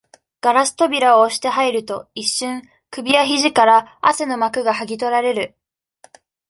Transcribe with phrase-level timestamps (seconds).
[0.41, 5.55] ガラス扉を押して入ると、一瞬、首や肘から、汗の膜が剥ぎとられる。